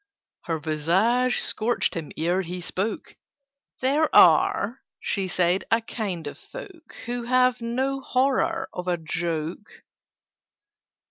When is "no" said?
7.61-7.99